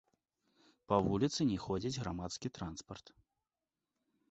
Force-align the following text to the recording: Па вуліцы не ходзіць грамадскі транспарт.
Па 0.91 0.97
вуліцы 1.07 1.41
не 1.51 1.59
ходзіць 1.67 1.99
грамадскі 2.01 2.47
транспарт. 2.59 3.05